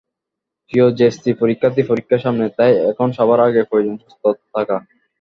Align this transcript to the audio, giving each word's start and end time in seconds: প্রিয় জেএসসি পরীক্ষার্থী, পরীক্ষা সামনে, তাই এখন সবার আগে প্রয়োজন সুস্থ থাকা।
প্রিয় 0.71 0.87
জেএসসি 0.97 1.31
পরীক্ষার্থী, 1.41 1.81
পরীক্ষা 1.83 2.17
সামনে, 2.19 2.45
তাই 2.57 2.71
এখন 2.91 3.07
সবার 3.17 3.39
আগে 3.47 3.61
প্রয়োজন 3.69 3.95
সুস্থ 4.03 4.23
থাকা। 4.53 4.77